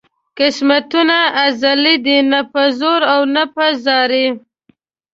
قسمتونه 0.37 1.19
ازلي 1.45 1.95
دي 2.05 2.17
نه 2.31 2.41
په 2.51 2.61
زور 2.79 3.01
او 3.13 3.21
نه 3.35 3.43
په 3.55 3.65
زارۍ. 3.83 4.27